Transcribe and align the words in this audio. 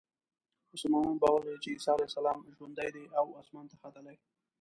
مسلمانان 0.73 1.15
باور 1.23 1.39
لري 1.47 1.59
چې 1.63 1.69
عیسی 1.73 1.89
علیه 1.95 2.09
السلام 2.09 2.39
ژوندی 2.57 2.89
دی 2.95 3.03
او 3.19 3.25
اسمان 3.41 3.65
ته 3.71 3.75
ختلی. 3.81 4.15